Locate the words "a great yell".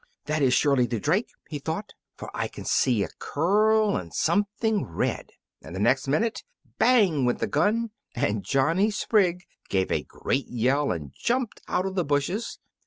9.91-10.91